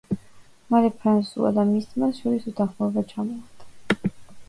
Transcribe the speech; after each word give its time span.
მალე 0.75 0.89
ფრანსუასა 1.03 1.53
და 1.59 1.67
მის 1.73 1.87
ძმას 1.93 2.19
შორის 2.25 2.51
უთანხმოება 2.55 3.09
ჩამოვარდა. 3.15 4.15